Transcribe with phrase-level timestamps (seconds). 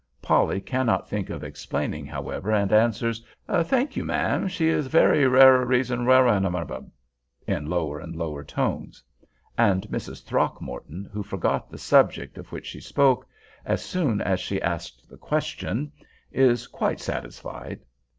[0.19, 6.05] Polly cannot think of explaining, however, and answers: "Thank you, ma'am; she is very rearason
[6.07, 6.89] wewahwewob,"
[7.45, 9.03] in lower and lower tones.
[9.59, 10.23] And Mrs.
[10.25, 13.27] Throckmorton, who forgot the subject of which she spoke,
[13.63, 15.91] as soon as she asked the question,
[16.31, 17.81] is quite satisfied.